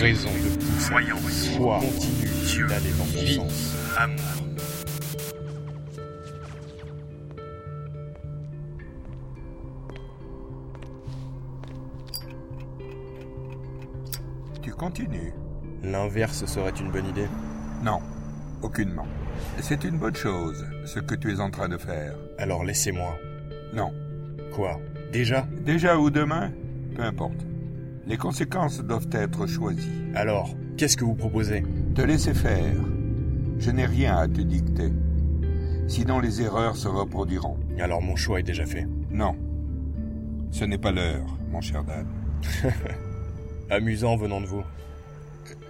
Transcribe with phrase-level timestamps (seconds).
[0.00, 0.90] raison de pousser.
[0.90, 1.16] Voyons,
[1.56, 3.74] Foi Dieu, continue d'aller dans mon vie, sens.
[3.98, 4.16] amour.
[14.62, 15.32] Tu continues
[15.82, 17.28] L'inverse serait une bonne idée.
[17.82, 18.00] Non,
[18.62, 19.06] aucunement.
[19.60, 22.14] C'est une bonne chose, ce que tu es en train de faire.
[22.38, 23.16] Alors laissez-moi.
[23.72, 23.92] Non.
[24.52, 24.78] Quoi?
[25.12, 25.46] Déjà?
[25.64, 26.52] Déjà ou demain?
[26.94, 27.46] Peu importe.
[28.10, 30.02] Les conséquences doivent être choisies.
[30.16, 31.62] Alors, qu'est-ce que vous proposez?
[31.94, 32.74] Te laisser faire.
[33.60, 34.92] Je n'ai rien à te dicter.
[35.86, 37.56] Sinon les erreurs se reproduiront.
[37.78, 38.84] Alors mon choix est déjà fait.
[39.12, 39.36] Non.
[40.50, 42.08] Ce n'est pas l'heure, mon cher Dan.
[43.70, 44.64] Amusant venant de vous.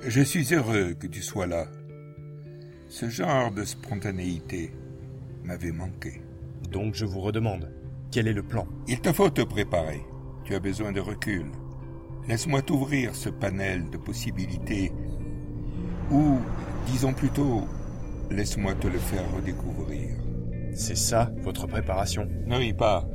[0.08, 1.66] Je suis heureux que tu sois là.
[2.88, 4.72] Ce genre de spontanéité
[5.44, 6.22] m'avait manqué.
[6.72, 7.70] Donc je vous redemande,
[8.11, 8.66] quel est le plan?
[8.88, 10.00] Il te faut te préparer.
[10.44, 11.44] Tu as besoin de recul.
[12.28, 14.92] Laisse-moi t'ouvrir ce panel de possibilités.
[16.10, 16.38] Ou,
[16.86, 17.64] disons plutôt,
[18.30, 20.16] laisse-moi te le faire redécouvrir.
[20.74, 23.08] C'est ça, votre préparation Ne ris pas.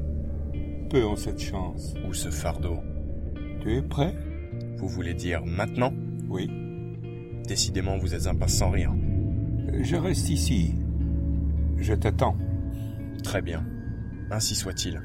[0.89, 1.93] Peu ont cette chance.
[2.07, 2.79] Ou ce fardeau
[3.61, 4.15] Tu es prêt?
[4.77, 5.93] Vous voulez dire maintenant?
[6.29, 6.49] Oui.
[7.47, 8.93] Décidément, vous êtes un pince sans rire.
[9.81, 10.75] Je reste ici.
[11.77, 12.35] Je t'attends.
[13.23, 13.65] Très bien.
[14.31, 15.01] Ainsi soit-il.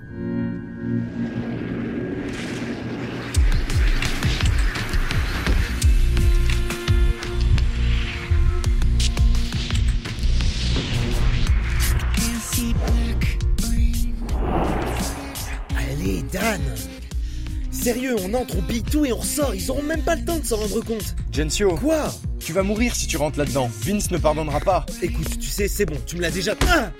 [18.10, 20.38] Sérieux, on entre, on pille tout et on ressort, ils auront même pas le temps
[20.38, 22.12] de s'en rendre compte Gensio, Quoi?
[22.40, 23.70] Tu vas mourir si tu rentres là-dedans.
[23.82, 24.84] Vince ne pardonnera pas.
[25.00, 26.56] Écoute, tu sais, c'est bon, tu me l'as déjà...
[26.66, 26.90] Ah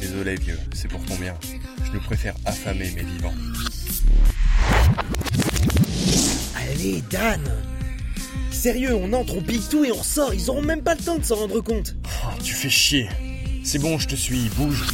[0.00, 1.34] Désolé, vieux, c'est pour ton bien.
[1.84, 3.34] Je nous préfère affamer mais vivants.
[6.54, 7.42] Allez, Dan
[8.52, 11.18] Sérieux, on entre, on pille tout et on ressort, ils auront même pas le temps
[11.18, 13.08] de s'en rendre compte Oh, tu fais chier.
[13.64, 14.84] C'est bon, je te suis, bouge.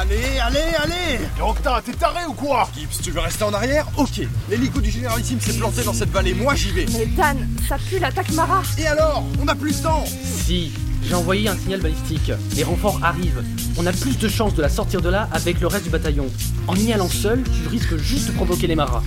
[0.00, 3.84] Allez, allez, allez Et Octa, t'es taré ou quoi Gibbs, tu veux rester en arrière
[3.96, 4.20] Ok.
[4.48, 6.86] L'hélico du généralissime s'est planté dans cette vallée, moi j'y vais.
[6.92, 10.70] Mais Dan, ça pue l'attaque Mara Et alors On a plus de temps Si,
[11.02, 12.30] j'ai envoyé un signal balistique.
[12.54, 13.42] Les renforts arrivent.
[13.76, 16.28] On a plus de chances de la sortir de là avec le reste du bataillon.
[16.68, 19.02] En y allant seul, tu risques juste de provoquer les maras.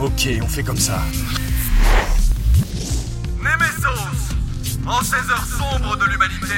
[0.00, 1.00] Ok, on fait comme ça.
[4.86, 6.54] En ces heures sombres de l'humanité,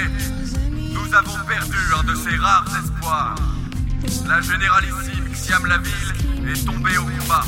[0.92, 3.34] nous avons perdu un de ces rares espoirs.
[4.26, 7.44] La généralissime Xiam Laville est tombée au combat.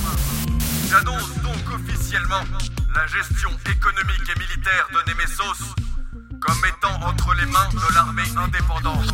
[0.91, 2.43] J'annonce donc officiellement
[2.94, 5.75] la gestion économique et militaire de Nemesos
[6.41, 9.12] comme étant entre les mains de l'armée indépendante.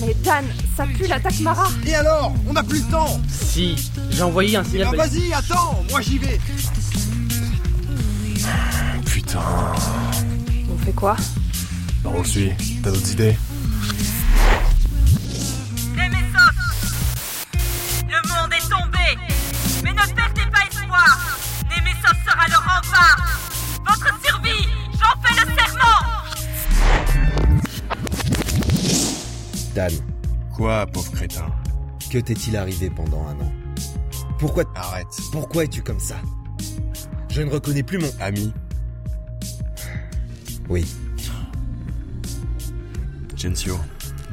[0.00, 0.44] Mais Dan,
[0.76, 4.62] ça pue l'attaque Mara Et alors On a plus de temps Si, j'ai envoyé un
[4.62, 5.30] Eh signal ben balistique.
[5.30, 6.38] vas-y, attends Moi j'y vais
[9.34, 9.74] Putain.
[10.72, 11.16] On fait quoi?
[12.04, 12.52] Où je suis
[12.84, 13.36] T'as d'autres idées?
[15.96, 16.52] Nemesos
[18.06, 19.18] Le monde est tombé.
[19.82, 21.40] Mais ne perdez pas espoir.
[21.64, 23.40] Nemesos sera le rempart.
[23.84, 26.02] Votre survie J'en fais le serment.
[29.74, 29.92] Dan,
[30.54, 31.46] Quoi, pauvre crétin?
[32.08, 33.52] Que t'est-il arrivé pendant un an?
[34.38, 34.62] Pourquoi...
[34.76, 35.08] Arrête.
[35.32, 36.18] Pourquoi es-tu comme ça?
[37.30, 38.10] Je ne reconnais plus mon...
[38.20, 38.52] Ami,
[40.68, 40.86] Oui,
[43.36, 43.78] Gensio,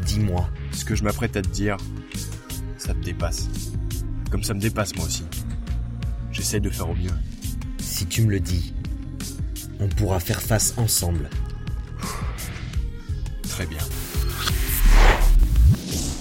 [0.06, 0.50] dis-moi.
[0.72, 1.76] ce que je m'apprête à te dire,
[2.78, 3.50] ça te dépasse.
[4.32, 5.26] Comme ça me dépasse moi aussi.
[6.32, 7.12] J'essaie de faire au mieux.
[7.80, 8.74] Si tu me le dis,
[9.82, 11.30] on pourra faire face ensemble.
[13.50, 13.80] Très bien.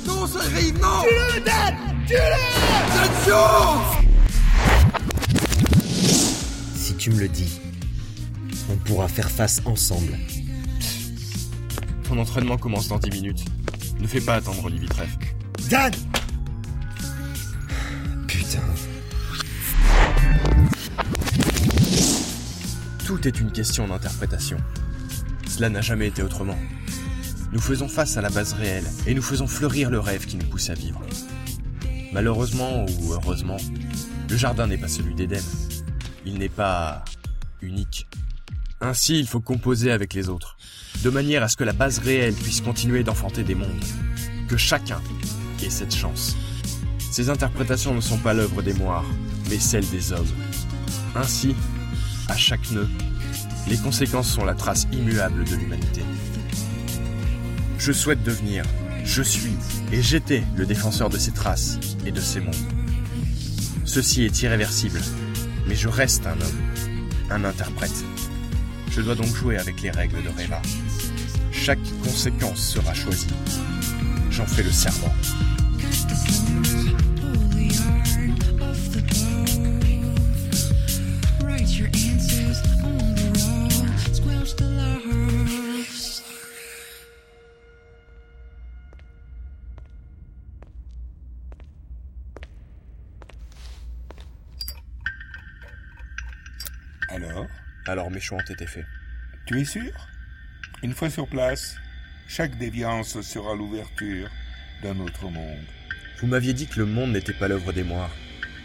[0.06, 1.74] Non, ça arrive, non Tue-le, Dan
[2.08, 3.30] Tue-le
[6.74, 7.60] Si tu me le dis,
[8.70, 10.16] on pourra faire face ensemble.
[12.04, 13.44] Ton entraînement commence dans 10 minutes.
[14.00, 15.16] Ne fais pas attendre Olivier Treff.
[15.68, 15.92] Dan
[18.26, 18.58] Putain.
[23.04, 24.58] Tout est une question d'interprétation.
[25.48, 26.58] Cela n'a jamais été autrement.
[27.52, 30.46] Nous faisons face à la base réelle et nous faisons fleurir le rêve qui nous
[30.46, 31.00] pousse à vivre.
[32.12, 33.56] Malheureusement ou heureusement,
[34.28, 35.42] le jardin n'est pas celui d'Éden.
[36.24, 37.04] Il n'est pas
[37.60, 38.06] unique.
[38.82, 40.56] Ainsi, il faut composer avec les autres,
[41.04, 43.84] de manière à ce que la base réelle puisse continuer d'enfanter des mondes.
[44.48, 45.02] Que chacun
[45.62, 46.34] ait cette chance.
[47.10, 49.04] Ces interprétations ne sont pas l'œuvre des moires,
[49.50, 50.32] mais celle des hommes.
[51.14, 51.54] Ainsi,
[52.28, 52.88] à chaque nœud,
[53.68, 56.02] les conséquences sont la trace immuable de l'humanité.
[57.78, 58.64] Je souhaite devenir,
[59.04, 59.56] je suis
[59.92, 62.54] et j'étais le défenseur de ces traces et de ces mondes.
[63.84, 65.00] Ceci est irréversible,
[65.66, 66.60] mais je reste un homme,
[67.30, 68.04] un interprète.
[68.90, 70.60] Je dois donc jouer avec les règles de Reva.
[71.52, 73.28] Chaque conséquence sera choisie.
[74.30, 75.14] J'en fais le serment.
[97.08, 97.46] Alors?
[97.86, 98.86] Alors mes choix ont été faits.
[99.46, 100.08] Tu es sûr?
[100.82, 101.76] Une fois sur place,
[102.28, 104.28] chaque déviance sera l'ouverture
[104.82, 105.66] d'un autre monde.
[106.20, 108.14] Vous m'aviez dit que le monde n'était pas l'œuvre des moires.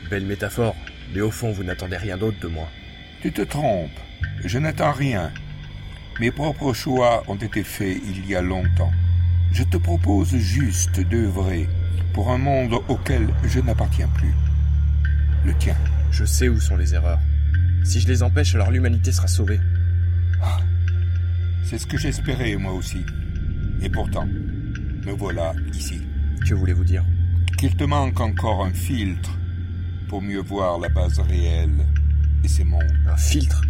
[0.10, 0.76] Belle métaphore,
[1.14, 2.68] mais au fond vous n'attendez rien d'autre de moi.
[3.22, 4.00] Tu te trompes.
[4.44, 5.32] Je n'attends rien.
[6.20, 8.92] Mes propres choix ont été faits il y a longtemps.
[9.52, 11.68] Je te propose juste d'œuvrer
[12.14, 14.34] pour un monde auquel je n'appartiens plus.
[15.46, 15.76] Le tien.
[16.12, 17.20] Je sais où sont les erreurs.
[17.86, 19.60] Si je les empêche, alors l'humanité sera sauvée.
[21.64, 23.06] C'est ce que j'espérais moi aussi.
[23.80, 26.02] Et pourtant, me voilà ici.
[26.48, 27.06] Que voulez-vous dire?
[27.58, 29.38] Qu'il te manque encore un filtre
[30.10, 31.86] pour mieux voir la base réelle
[32.44, 32.92] et ses mondes.
[33.08, 33.62] Un filtre?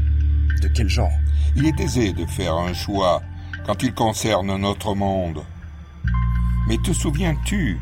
[0.62, 1.14] De quel genre?
[1.58, 3.22] Il est aisé de faire un choix
[3.66, 5.42] quand il concerne notre monde.
[6.70, 7.78] Mais te souviens-tu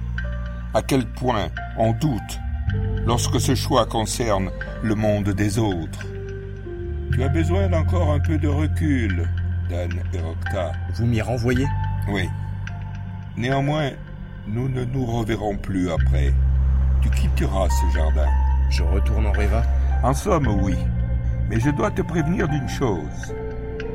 [0.73, 2.39] à quel point on doute
[3.05, 4.49] lorsque ce choix concerne
[4.81, 6.05] le monde des autres?
[7.13, 9.29] Tu as besoin d'encore un peu de recul,
[9.69, 10.71] Dan et Rokta.
[10.95, 11.67] Vous m'y renvoyez?
[12.09, 12.27] Oui.
[13.37, 13.91] Néanmoins,
[14.47, 16.33] nous ne nous reverrons plus après.
[17.03, 18.27] Tu quitteras ce jardin.
[18.71, 19.61] Je retourne en Reva?
[20.01, 20.75] En somme, oui.
[21.51, 23.35] Mais je dois te prévenir d'une chose.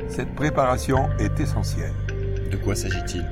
[0.07, 1.91] Cette préparation est essentielle.
[2.49, 3.25] De quoi s'agit-il?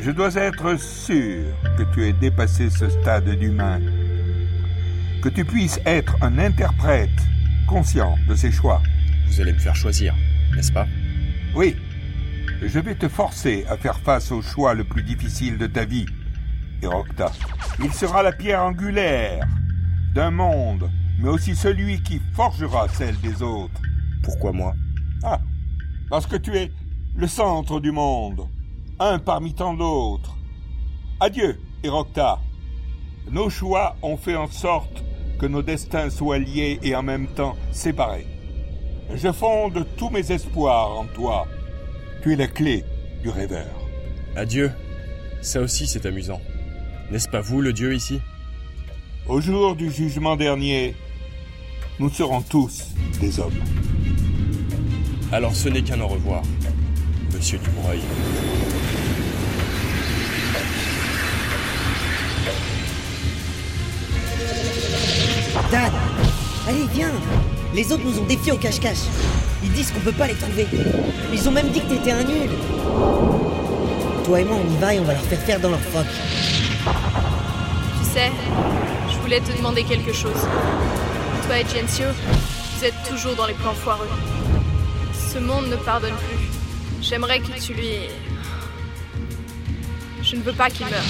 [0.00, 1.42] Je dois être sûr
[1.76, 3.80] que tu aies dépassé ce stade d'humain.
[5.20, 7.10] Que tu puisses être un interprète
[7.66, 8.80] conscient de ses choix.
[9.32, 10.14] Vous allez me faire choisir,
[10.54, 10.86] n'est-ce pas?
[11.54, 11.74] Oui.
[12.60, 16.04] Je vais te forcer à faire face au choix le plus difficile de ta vie,
[16.82, 17.32] Erocta.
[17.82, 19.48] Il sera la pierre angulaire
[20.14, 23.80] d'un monde, mais aussi celui qui forgera celle des autres.
[24.22, 24.74] Pourquoi moi?
[25.22, 25.40] Ah,
[26.10, 26.70] parce que tu es
[27.16, 28.46] le centre du monde,
[29.00, 30.36] un parmi tant d'autres.
[31.20, 32.38] Adieu, Erocta.
[33.30, 35.02] Nos choix ont fait en sorte
[35.38, 38.26] que nos destins soient liés et en même temps séparés.
[39.14, 41.46] Je fonde tous mes espoirs en toi.
[42.22, 42.84] Tu es la clé
[43.22, 43.66] du rêveur.
[44.36, 44.70] Adieu.
[45.42, 46.40] Ça aussi c'est amusant.
[47.10, 48.20] N'est-ce pas vous le dieu ici?
[49.26, 50.96] Au jour du jugement dernier,
[51.98, 52.88] nous serons tous
[53.20, 53.60] des hommes.
[55.30, 56.42] Alors ce n'est qu'un au revoir,
[57.34, 58.00] monsieur Dubreuil.
[65.70, 65.92] Dan
[66.68, 67.10] Allez, viens
[67.74, 69.04] Les autres nous ont défiés au cache-cache.
[69.64, 70.66] Ils disent qu'on peut pas les trouver.
[71.32, 72.50] Ils ont même dit que t'étais un nul.
[74.24, 76.04] Toi et moi, on y va et on va leur faire faire dans leur froc.
[77.98, 78.30] Tu sais,
[79.10, 80.46] je voulais te demander quelque chose.
[81.46, 82.08] Toi et Gensio,
[82.76, 84.08] vous êtes toujours dans les plans foireux.
[85.32, 86.38] Ce monde ne pardonne plus.
[87.00, 88.10] J'aimerais que tu lui...
[90.22, 91.00] Je ne veux pas qu'il meure.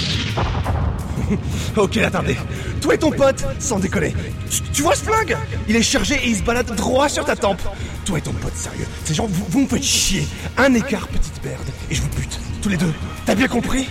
[1.76, 2.36] Ok, attendez.
[2.80, 4.14] Toi et ton pote, sans déconner.
[4.50, 5.36] Tu, tu vois ce flingue
[5.68, 7.60] Il est chargé et il se balade droit sur ta tempe.
[8.04, 8.86] Toi et ton pote, sérieux.
[9.04, 10.26] Ces gens, vous, vous me faites chier.
[10.58, 11.68] Un écart, petite merde.
[11.90, 12.38] Et je vous bute.
[12.62, 12.92] Tous les deux.
[13.26, 13.88] T'as bien compris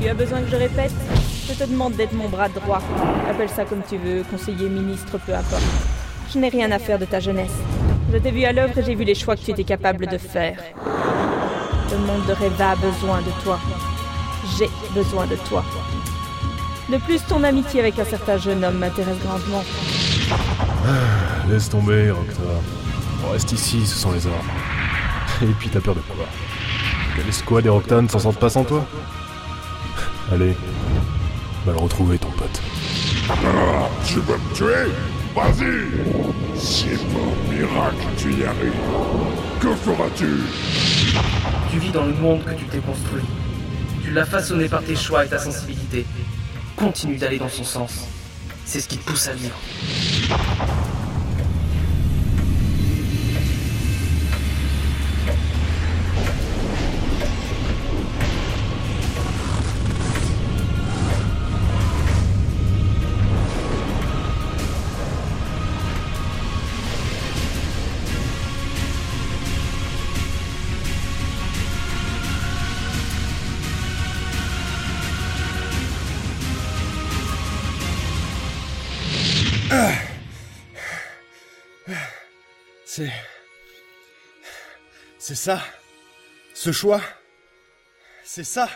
[0.00, 0.92] Tu as besoin que je répète
[1.48, 2.82] Je te demande d'être mon bras droit.
[3.28, 5.62] Appelle ça comme tu veux, conseiller, ministre, peu importe.
[6.32, 7.52] Je n'ai rien à faire de ta jeunesse.
[8.12, 10.18] Je t'ai vu à l'œuvre et j'ai vu les choix que tu étais capable de
[10.18, 10.56] faire.
[11.90, 13.58] Le monde de Reva a besoin de toi.
[14.58, 15.64] J'ai besoin de toi.
[16.88, 19.64] De plus, ton amitié avec un certain jeune homme m'intéresse grandement.
[21.48, 22.40] Laisse tomber, Rocta.
[23.26, 24.44] On reste ici, ce sont les ordres.
[25.42, 26.26] Et puis t'as peur de quoi?
[27.16, 28.84] Que les squads et Rocta ne s'en sortent pas sans toi?
[30.32, 30.56] Allez,
[31.66, 32.60] va le retrouver ton pote.
[33.28, 34.92] Ah, tu veux me tuer?
[35.34, 38.72] Vas-y Si par miracle tu y arrives,
[39.60, 40.40] que feras-tu?
[41.70, 43.22] Tu vis dans le monde que tu t'es construit.
[44.02, 46.04] Tu l'as façonné par tes choix et ta sensibilité.
[46.76, 48.08] Continue d'aller dans son sens.
[48.64, 49.56] C'est ce qui te pousse à vivre.
[82.94, 83.10] C'est.
[85.18, 85.62] C'est ça.
[86.52, 87.00] Ce choix.
[88.22, 88.68] C'est ça.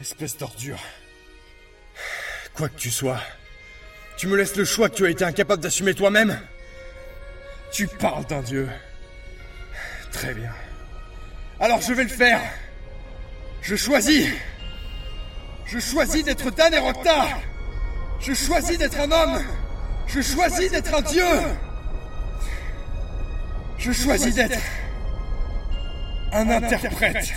[0.00, 0.78] Espèce d'ordure.
[2.54, 3.20] Quoi que tu sois,
[4.16, 6.40] tu me laisses le choix que tu as été incapable d'assumer toi-même.
[7.72, 8.68] Tu parles d'un dieu.
[10.12, 10.54] Très bien.
[11.58, 12.40] Alors je vais le faire.
[13.62, 14.28] Je choisis.
[15.66, 16.80] Je choisis d'être Dan et.
[18.20, 19.44] Je choisis d'être un homme.
[20.08, 21.24] Je choisis d'être un dieu.
[23.78, 24.58] Je choisis d'être
[26.32, 27.32] un interprète.